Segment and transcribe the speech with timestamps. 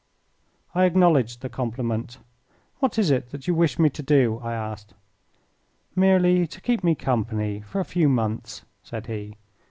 [0.73, 2.17] I acknowledged the compliment.
[2.79, 4.95] "What is it that you wish me to do?" I asked.
[5.95, 9.37] "Merely to keep me company for a few months," said he.